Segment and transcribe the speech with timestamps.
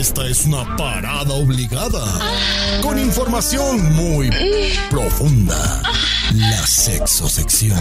[0.00, 2.06] Esta es una parada obligada.
[2.80, 4.30] Con información muy
[4.88, 5.82] profunda.
[6.32, 7.78] La sexosección.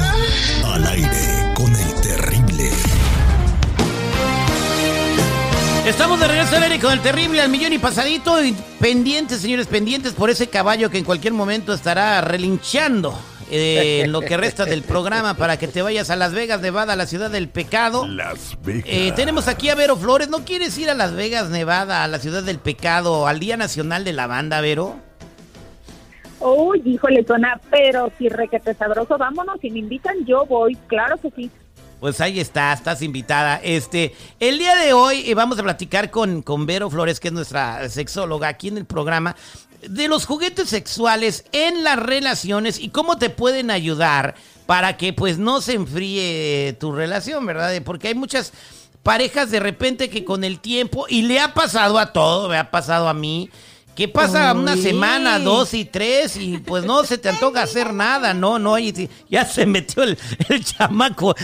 [0.66, 2.72] Al aire con el terrible.
[5.86, 8.44] Estamos de regreso al aire con el terrible al millón y pasadito.
[8.44, 8.52] Y
[8.82, 13.18] pendientes, señores, pendientes por ese caballo que en cualquier momento estará relinchando
[13.50, 16.96] eh, en lo que resta del programa para que te vayas a Las Vegas, Nevada,
[16.96, 18.08] la ciudad del pecado.
[18.08, 18.86] Las Vegas.
[18.88, 20.30] Eh, tenemos aquí a Vero Flores.
[20.30, 24.04] ¿No quieres ir a Las Vegas, Nevada, a la ciudad del pecado, al Día Nacional
[24.04, 24.96] de la Banda, Vero?
[26.40, 29.60] Uy, híjole, Tona, pero si requete sabroso, vámonos.
[29.60, 31.52] Si me invitan, yo voy, claro que sí.
[32.00, 33.60] Pues ahí está, estás invitada.
[33.62, 37.34] Este, el día de hoy eh, vamos a platicar con, con Vero Flores, que es
[37.34, 39.36] nuestra sexóloga aquí en el programa,
[39.82, 45.38] de los juguetes sexuales en las relaciones y cómo te pueden ayudar para que pues
[45.38, 47.74] no se enfríe tu relación, ¿verdad?
[47.84, 48.54] Porque hay muchas
[49.04, 52.70] parejas de repente que con el tiempo, y le ha pasado a todo, me ha
[52.70, 53.50] pasado a mí,
[53.96, 58.34] que pasa una semana, dos y tres y pues no se te antoja hacer nada,
[58.34, 61.36] no, no, y ya se metió el, el chamaco.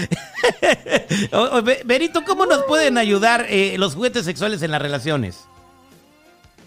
[1.85, 5.47] Berito, ¿cómo nos pueden ayudar eh, los juguetes sexuales en las relaciones?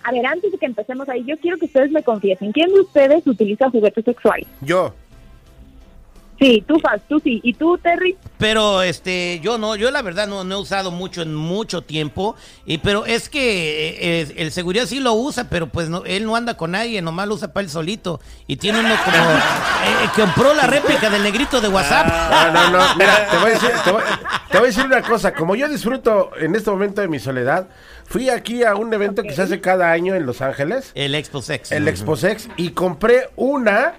[0.05, 2.53] A ver, antes de que empecemos ahí, yo quiero que ustedes me confiesen.
[2.53, 4.47] ¿Quién de ustedes utiliza juguetes sexuales?
[4.61, 4.95] Yo.
[6.39, 7.41] Sí, tú, Faz, tú sí.
[7.43, 8.17] ¿Y tú, Terry?
[8.39, 12.37] Pero este, yo no, yo la verdad no, no he usado mucho en mucho tiempo,
[12.65, 16.25] y pero es que eh, eh, el seguridad sí lo usa, pero pues no, él
[16.25, 20.11] no anda con nadie, nomás lo usa para él solito, y tiene uno como, eh,
[20.15, 22.07] compró la réplica del negrito de WhatsApp.
[22.07, 22.95] No, no, no.
[22.95, 24.03] Mira, te voy, a decir, te, voy,
[24.51, 25.35] te voy a decir una cosa.
[25.35, 27.67] Como yo disfruto en este momento de mi soledad,
[28.05, 31.43] fui aquí a un evento que se hace cada año en Los Ángeles, El Expo
[31.43, 31.73] Sex.
[31.73, 33.95] el Expo Sex, y compré una.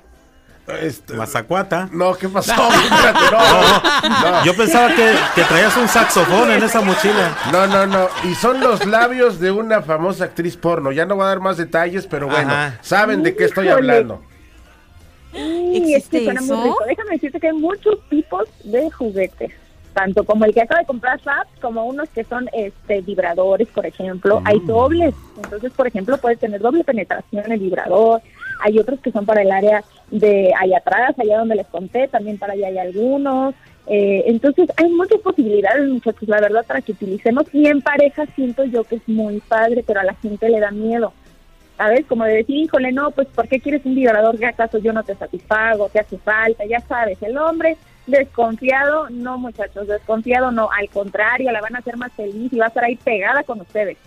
[0.81, 1.89] Este, Mazacuata.
[1.91, 2.51] no, ¿qué pasó?
[2.69, 7.37] Espérate, no, no, Yo pensaba que, que traías un saxofón en esa mochila.
[7.51, 8.07] no, no, no.
[8.23, 10.91] Y son los labios de una famosa actriz porno.
[10.91, 12.77] Ya no voy a dar más detalles, pero bueno, Ajá.
[12.81, 14.21] saben de qué estoy hablando.
[15.31, 16.63] Sí, es que ¿Existe suena muy eso?
[16.63, 16.83] rico.
[16.87, 19.51] Déjame decirte que hay muchos tipos de juguetes.
[19.93, 23.85] Tanto como el que acaba de comprar Fab, como unos que son este vibradores, por
[23.85, 24.41] ejemplo.
[24.45, 25.13] Hay dobles.
[25.43, 28.21] Entonces, por ejemplo, puedes tener doble penetración el vibrador.
[28.59, 32.37] Hay otros que son para el área de allá atrás, allá donde les conté, también
[32.37, 33.55] para allá hay algunos.
[33.87, 37.45] Eh, entonces, hay muchas posibilidades, muchachos, la verdad, para que utilicemos.
[37.53, 40.71] Y en pareja siento yo que es muy padre, pero a la gente le da
[40.71, 41.13] miedo.
[41.79, 42.05] ¿sabes?
[42.07, 44.37] Como de decir, híjole, no, pues ¿por qué quieres un vibrador?
[44.37, 45.87] ¿Qué acaso yo no te satisfago?
[45.87, 46.65] ¿Te hace falta?
[46.65, 51.95] Ya sabes, el hombre desconfiado, no muchachos, desconfiado no, al contrario, la van a hacer
[51.95, 53.97] más feliz y va a estar ahí pegada con ustedes.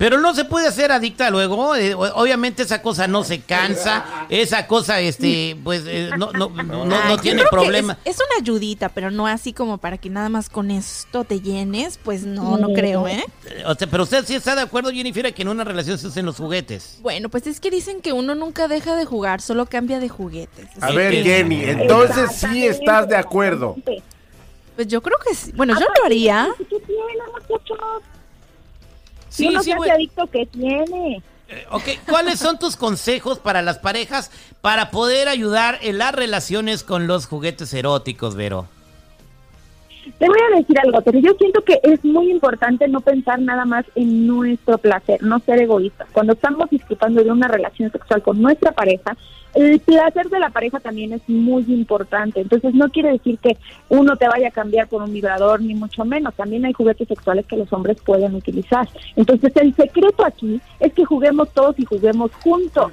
[0.00, 1.74] Pero no se puede hacer adicta luego.
[1.76, 4.26] eh, obviamente esa cosa no se cansa.
[4.30, 7.98] Esa cosa, este, pues, eh, no, no, no, no, tiene problema.
[8.04, 11.40] Es, es una ayudita, pero no así como para que nada más con esto te
[11.40, 13.24] llenes, pues no, no creo, ¿eh?
[13.66, 16.24] O sea, pero usted sí está de acuerdo, Jennifer, que en una relación se usen
[16.24, 16.98] los juguetes.
[17.02, 20.68] Bueno, pues es que dicen que uno nunca deja de jugar, solo cambia de juguetes.
[20.80, 23.76] A ver, que, Jenny, entonces sí estás de acuerdo.
[24.76, 25.52] Pues yo creo que sí.
[25.54, 26.48] Bueno, yo lo haría.
[29.30, 31.22] Sí, uno sí, adicto, ¿qué tiene?
[31.48, 34.30] Eh, Ok, ¿cuáles son tus consejos para las parejas
[34.60, 38.68] para poder ayudar en las relaciones con los juguetes eróticos, Vero?
[40.18, 43.64] Te voy a decir algo, pero yo siento que es muy importante no pensar nada
[43.64, 46.08] más en nuestro placer, no ser egoístas.
[46.12, 49.16] Cuando estamos disfrutando de una relación sexual con nuestra pareja,
[49.54, 52.40] el placer de la pareja también es muy importante.
[52.40, 53.56] Entonces no quiere decir que
[53.88, 56.34] uno te vaya a cambiar por un vibrador, ni mucho menos.
[56.34, 58.88] También hay juguetes sexuales que los hombres pueden utilizar.
[59.16, 62.92] Entonces el secreto aquí es que juguemos todos y juguemos juntos.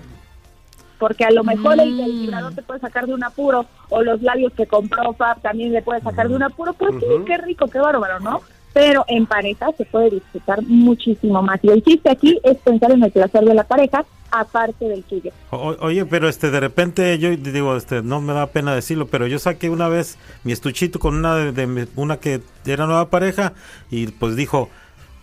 [1.00, 2.22] Porque a lo mejor el, el Mm.
[2.22, 5.82] vibrador te puede sacar de un apuro, o los labios que compró Fab también le
[5.82, 6.74] puede sacar de un apuro.
[6.74, 8.42] Pues sí, qué rico, qué bárbaro, ¿no?
[8.74, 11.60] Pero en pareja se puede disfrutar muchísimo más.
[11.64, 15.32] Y el chiste aquí es pensar en el placer de la pareja, aparte del tuyo.
[15.52, 19.26] O- oye, pero este de repente yo digo, este no me da pena decirlo, pero
[19.26, 23.54] yo saqué una vez mi estuchito con una de, una que era nueva pareja
[23.90, 24.70] y pues dijo,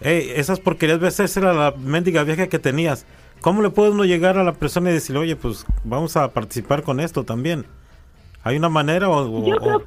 [0.00, 3.06] hey, esas porquerías veces era la mendiga vieja que tenías.
[3.44, 6.82] ¿Cómo le puede uno llegar a la persona y decirle, oye, pues vamos a participar
[6.82, 7.66] con esto también?
[8.42, 9.82] ¿Hay una manera o, o- Yo creo,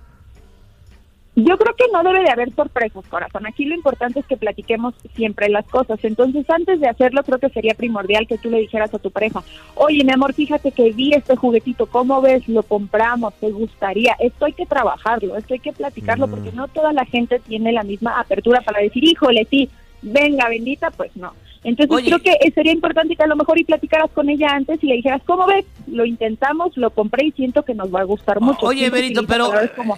[1.36, 3.48] yo creo que no debe de haber sorpresas, corazón.
[3.48, 5.98] Aquí lo importante es que platiquemos siempre las cosas.
[6.04, 9.42] Entonces, antes de hacerlo, creo que sería primordial que tú le dijeras a tu pareja,
[9.74, 12.48] oye, mi amor, fíjate que vi este juguetito, ¿cómo ves?
[12.48, 14.16] Lo compramos, ¿te gustaría?
[14.20, 16.30] Esto hay que trabajarlo, esto hay que platicarlo, Mm.
[16.30, 19.68] porque no toda la gente tiene la misma apertura para decir, híjole, sí,
[20.04, 21.34] venga, bendita, pues no.
[21.64, 22.08] Entonces Oye.
[22.08, 24.96] creo que sería importante que a lo mejor y platicaras con ella antes y le
[24.96, 25.66] dijeras, ¿cómo ves?
[25.88, 28.66] Lo intentamos, lo compré y siento que nos va a gustar mucho.
[28.66, 29.98] Oye, Berito, pero como,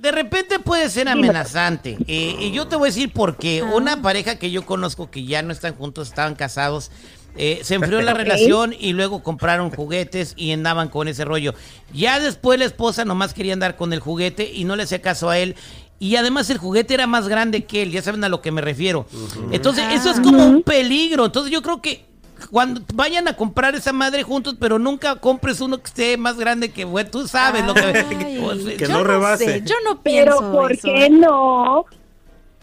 [0.00, 1.98] de repente puede ser amenazante.
[2.06, 3.62] Eh, y yo te voy a decir por qué.
[3.62, 6.90] Una pareja que yo conozco que ya no están juntos, estaban casados.
[7.36, 11.54] eh, se enfrió la relación y luego compraron juguetes y andaban con ese rollo.
[11.92, 15.28] Ya después la esposa nomás quería andar con el juguete y no le hacía caso
[15.28, 15.54] a él.
[16.00, 18.62] Y además el juguete era más grande que él, ya saben a lo que me
[18.62, 19.06] refiero.
[19.52, 21.26] Entonces, eso es como un peligro.
[21.26, 22.06] Entonces, yo creo que
[22.50, 26.72] cuando vayan a comprar esa madre juntos, pero nunca compres uno que esté más grande
[26.72, 27.80] que, güey, tú sabes lo que...
[27.82, 29.44] Ay, pues, Que yo no rebase.
[29.44, 30.80] sé, yo no pienso Pero ¿por eso.
[30.88, 31.84] qué no?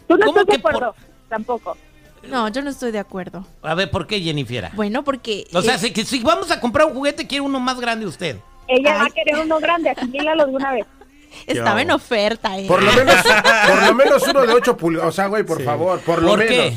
[0.08, 0.94] ¿Tú no ¿Cómo estás de que por- acuerdo?
[1.28, 1.76] Tampoco.
[2.28, 3.46] No, yo no estoy de acuerdo.
[3.62, 4.68] A ver, ¿por qué, Jennifer?
[4.74, 5.46] Bueno, porque...
[5.54, 8.04] O sea, eh, si, que si vamos a comprar un juguete, quiere uno más grande
[8.04, 8.36] usted.
[8.66, 9.08] Ella va Ay.
[9.10, 10.86] a querer uno grande, asimílalo de una vez.
[11.46, 12.66] Estaba en oferta, ¿eh?
[12.66, 13.16] Por lo menos,
[13.68, 15.08] por lo menos uno de 8 pulgadas.
[15.08, 16.54] O sea, güey, por favor, por lo ¿Por menos.
[16.54, 16.74] qué?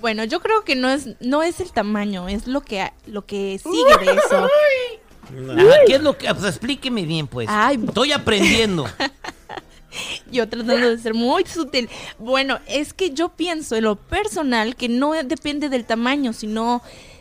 [0.00, 3.58] Bueno, yo creo que no es no es el tamaño, es lo que lo que
[3.58, 4.36] sigue de eso.
[4.36, 6.32] Ajá, ¿Qué es lo que...?
[6.34, 7.48] Pues explíqueme bien, pues.
[7.50, 7.80] Ay.
[7.86, 8.86] Estoy aprendiendo.
[10.30, 11.88] Yo tratando de ser muy sutil.
[12.18, 16.80] Bueno, es que yo pienso en lo personal que no depende del tamaño, sino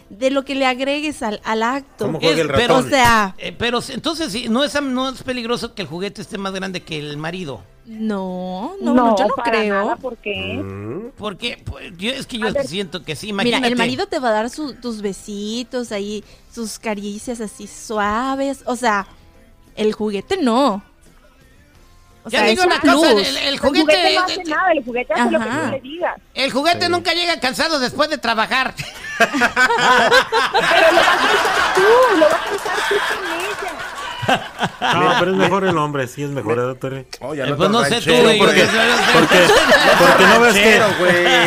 [0.10, 2.06] de lo que le agregues al, al acto.
[2.06, 2.86] ¿Cómo juega Es- el pero, ratón?
[2.86, 6.22] O sea, eh, pero si- entonces, sí, ¿no es, no es peligroso que el juguete
[6.22, 7.64] esté más grande que el marido?
[7.86, 9.74] no, no, no, yo no para creo.
[9.74, 11.12] nada, ¿por qué?
[11.18, 12.68] Porque pues, yo, es que yo A ver.
[12.68, 13.68] siento que sí, Mira, imagínate.
[13.68, 16.24] el marido te va a dar su- tus besitos ahí,
[16.54, 18.62] sus caricias así suaves.
[18.68, 19.08] O sea,
[19.76, 20.84] el juguete no.
[22.26, 23.82] O Ya sea, digo una un cosa, el, el El juguete...
[23.82, 26.16] juguete no hace nada, el juguete hace lo que tú le digas.
[26.36, 28.76] El juguete nunca llega cansado después de trabajar.
[29.20, 33.74] Pero lo vas a usar tú, lo vas a usar tú con ella.
[34.94, 37.06] No, pero es mejor el hombre, sí es mejor, ¿eh, doctor?
[37.22, 38.38] Oh, ya Eh, no pues no sé tú, güey.
[38.38, 38.68] porque-
[39.14, 39.48] Porque,
[40.00, 40.80] porque no ves que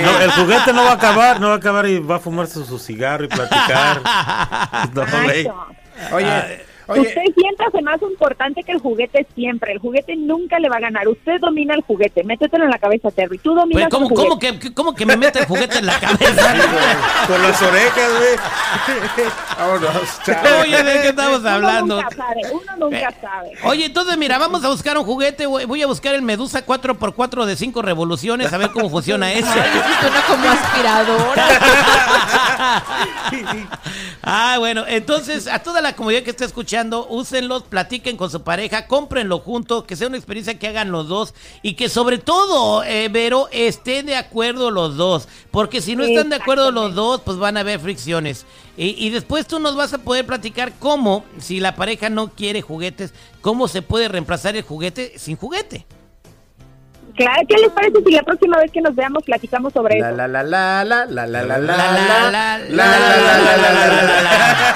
[0.03, 2.65] no, el juguete no va a acabar, no va a acabar y va a fumarse
[2.65, 4.01] su cigarro y platicar.
[4.95, 5.49] No, güey.
[6.13, 9.73] Oye, oye, Usted siéntase más importante que el juguete siempre.
[9.73, 11.07] El juguete nunca le va a ganar.
[11.09, 12.25] Usted domina el juguete.
[12.25, 13.39] Métetelo en la cabeza, Terry.
[13.39, 14.59] Tú Pues, dominas ¿cómo, el cómo juguete.
[14.59, 16.55] que, cómo que me mete el juguete en la cabeza?
[17.27, 19.27] Con las orejas, güey.
[19.59, 19.93] vámonos,
[20.25, 20.61] chao.
[20.63, 21.97] Oye, ¿de qué estamos Uno hablando?
[22.03, 22.41] nunca sabe.
[22.53, 23.53] Uno nunca sabe.
[23.65, 25.47] Oye, entonces mira, vamos a buscar un juguete.
[25.47, 29.49] Voy voy a buscar el Medusa 4x4 de 5 revoluciones, a ver cómo funciona eso.
[29.53, 31.49] Ay, suena como aspiradora.
[34.25, 38.87] Ah, bueno, entonces a toda la comunidad que está escuchando, úsenlos, platiquen con su pareja,
[38.87, 43.09] cómprenlo juntos, que sea una experiencia que hagan los dos y que sobre todo, eh,
[43.11, 47.37] Vero, estén de acuerdo los dos, porque si no están de acuerdo los dos, pues
[47.37, 48.47] van a haber fricciones.
[48.77, 52.63] Y, y después tú nos vas a poder platicar cómo, si la pareja no quiere
[52.63, 55.85] juguetes, cómo se puede reemplazar el juguete sin juguete.
[57.17, 60.17] Claro, ¿qué les parece si la próxima vez que nos veamos platicamos sobre La eso?
[60.17, 62.87] la la la la la la la la La, la, la la, la la, la
[62.87, 64.71] la la la la, la la.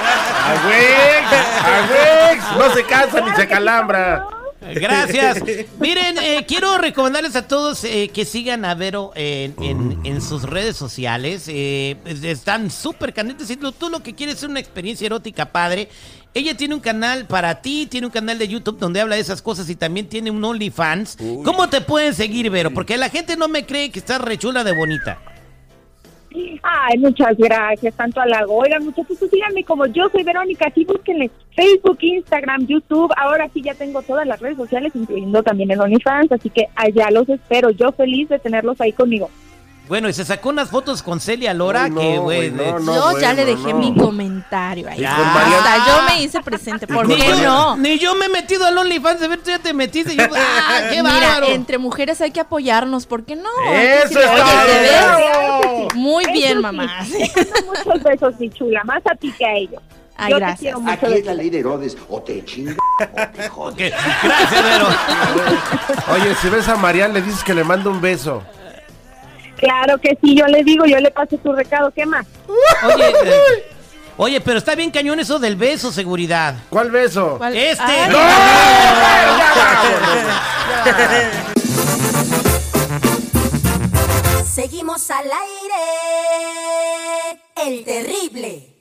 [0.47, 1.33] ¡A Wex!
[1.63, 2.57] ¡A Wex!
[2.57, 4.25] No se cansa ni se calambra.
[4.73, 5.43] Gracias.
[5.79, 10.43] Miren, eh, quiero recomendarles a todos eh, que sigan a Vero en, en- en sus
[10.43, 11.45] redes sociales.
[11.47, 13.47] eh, están súper candentes.
[13.47, 15.89] Si tú lo que quieres es una experiencia erótica padre,
[16.37, 19.41] ella tiene un canal para ti, tiene un canal de YouTube donde habla de esas
[19.41, 21.17] cosas y también tiene un OnlyFans.
[21.43, 22.71] ¿Cómo te pueden seguir, Vero?
[22.71, 25.19] Porque la gente no me cree que estás rechula de bonita.
[26.61, 28.57] Ay, muchas gracias, tanto halago.
[28.57, 33.11] Oigan, muchachos, pues síganme como yo soy Verónica, así búsquenle Facebook, Instagram, YouTube.
[33.17, 37.09] Ahora sí ya tengo todas las redes sociales, incluyendo también el OnlyFans, así que allá
[37.11, 37.71] los espero.
[37.71, 39.29] Yo feliz de tenerlos ahí conmigo.
[39.87, 43.13] Bueno, y se sacó unas fotos con Celia Lora no, que, güey, no, de- no.
[43.13, 43.79] yo ya le dejé no.
[43.79, 45.03] mi comentario ahí.
[45.03, 46.85] Hasta yo me hice presente.
[46.87, 47.77] ¿Por qué Mariana- no?
[47.77, 50.13] Ni yo me he metido al OnlyFans, de ver, tú ya te metiste.
[50.13, 51.47] y yo, ¡Ah, qué Mira, bárbaro!
[51.47, 53.49] entre mujeres hay que apoyarnos, ¿por qué no?
[53.71, 54.65] ¡Eso decirle, es "Oye, todo!
[54.65, 54.89] ¿te ves?
[54.91, 55.99] Claro que sí.
[55.99, 57.05] Muy Eso bien, sí, mamá.
[57.65, 59.81] muchos besos, mi chula, más a ti que a ellos.
[60.19, 60.75] Ay, Yo gracias.
[60.87, 63.93] Aquí es la ley de Herodes, o te chinga o te jodes.
[64.23, 64.87] Gracias, Vero.
[66.13, 68.41] Oye, si ves a Marian, le dices que le mando un beso.
[69.57, 72.25] Claro que sí, yo le digo, yo le paso tu recado, ¿qué más?
[72.83, 73.65] Oye, eh,
[74.17, 76.55] oye, pero está bien cañón eso del beso, seguridad.
[76.69, 77.35] ¿Cuál beso?
[77.37, 77.55] ¿Cuál?
[77.55, 77.83] Este.
[77.83, 78.19] Ay, ¡No!
[84.45, 85.83] Seguimos al aire.
[87.65, 88.76] El terrible.